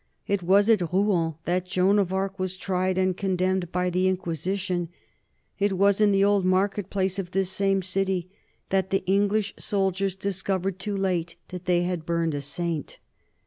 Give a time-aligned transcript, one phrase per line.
[0.25, 4.89] It was at Rouen that Joan of Arc was tried and condemned by the Inquisition;
[5.59, 8.27] it was in the old market place of this same city
[8.71, 12.97] that the English soldiers discovered too late that they had burned a saint.